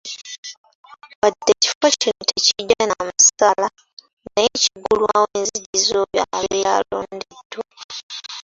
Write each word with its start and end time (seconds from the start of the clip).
Wadde 1.21 1.49
ekifo 1.55 1.85
kino 1.99 2.21
tekijja 2.29 2.83
na 2.89 2.97
musaala 3.07 3.67
naye 4.33 4.49
kiggulawo 4.61 5.25
enzigi 5.39 5.77
z'oyo 5.87 6.21
abeera 6.37 6.71
alondeddwa. 6.79 7.63